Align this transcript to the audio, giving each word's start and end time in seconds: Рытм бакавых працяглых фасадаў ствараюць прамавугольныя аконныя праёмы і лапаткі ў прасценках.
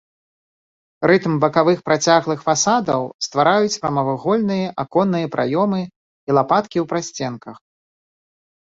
Рытм 1.09 1.33
бакавых 1.43 1.79
працяглых 1.89 2.39
фасадаў 2.47 3.01
ствараюць 3.27 3.79
прамавугольныя 3.85 4.75
аконныя 4.87 5.27
праёмы 5.37 5.81
і 6.27 6.31
лапаткі 6.41 6.77
ў 6.87 6.97
прасценках. 6.97 7.55